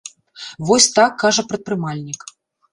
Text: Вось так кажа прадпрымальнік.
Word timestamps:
Вось 0.69 0.87
так 0.95 1.11
кажа 1.25 1.41
прадпрымальнік. 1.53 2.21